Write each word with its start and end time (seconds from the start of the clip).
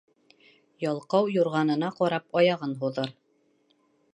Ялҡау 0.83 1.29
юрғанына 1.35 1.91
ҡарап 1.99 2.41
аяғын 2.41 2.75
һуҙыр. 2.81 3.13